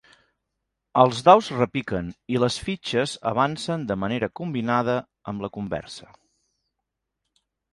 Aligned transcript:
Els 1.01 1.19
daus 1.27 1.49
repiquen 1.57 2.09
i 2.37 2.41
les 2.45 2.57
fitxes 2.69 3.13
avancen 3.33 3.85
de 3.93 3.99
manera 4.05 4.31
combinada 4.41 4.97
amb 5.33 5.45
la 5.47 5.55
conversa. 5.59 6.11